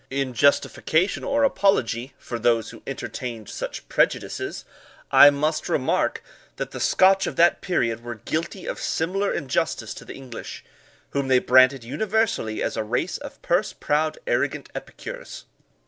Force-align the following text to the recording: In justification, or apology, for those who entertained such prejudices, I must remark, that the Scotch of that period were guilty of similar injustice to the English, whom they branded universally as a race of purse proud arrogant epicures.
In 0.09 0.33
justification, 0.33 1.23
or 1.23 1.43
apology, 1.43 2.15
for 2.17 2.39
those 2.39 2.71
who 2.71 2.81
entertained 2.87 3.49
such 3.49 3.87
prejudices, 3.87 4.65
I 5.11 5.29
must 5.29 5.69
remark, 5.69 6.23
that 6.55 6.71
the 6.71 6.79
Scotch 6.79 7.27
of 7.27 7.35
that 7.35 7.61
period 7.61 8.03
were 8.03 8.15
guilty 8.15 8.65
of 8.65 8.79
similar 8.79 9.31
injustice 9.31 9.93
to 9.93 10.03
the 10.03 10.15
English, 10.15 10.65
whom 11.11 11.27
they 11.27 11.37
branded 11.37 11.83
universally 11.83 12.63
as 12.63 12.75
a 12.75 12.83
race 12.83 13.19
of 13.19 13.39
purse 13.43 13.73
proud 13.73 14.17
arrogant 14.25 14.69
epicures. 14.73 15.45